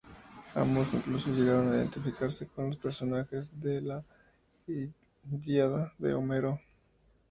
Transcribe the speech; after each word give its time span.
Ambos 0.55 0.95
incluso 0.95 1.29
llegaron 1.29 1.71
a 1.71 1.75
identificarse 1.75 2.47
con 2.47 2.69
los 2.71 2.77
personajes 2.79 3.51
de 3.61 3.81
la 3.81 4.03
"Ilíada" 5.29 5.93
de 5.99 6.15
Homero. 6.15 6.59